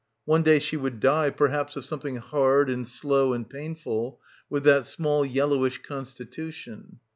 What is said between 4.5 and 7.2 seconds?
that small yellowish constitution.